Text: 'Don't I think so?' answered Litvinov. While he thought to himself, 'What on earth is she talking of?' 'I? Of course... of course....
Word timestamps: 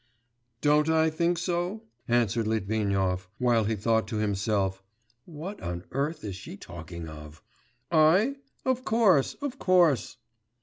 'Don't 0.61 0.89
I 0.89 1.11
think 1.11 1.37
so?' 1.37 1.83
answered 2.07 2.47
Litvinov. 2.47 3.29
While 3.37 3.65
he 3.65 3.75
thought 3.75 4.07
to 4.07 4.15
himself, 4.17 4.81
'What 5.25 5.61
on 5.61 5.85
earth 5.91 6.23
is 6.23 6.35
she 6.35 6.57
talking 6.57 7.07
of?' 7.07 7.43
'I? 7.91 8.37
Of 8.65 8.83
course... 8.83 9.35
of 9.43 9.59
course.... 9.59 10.17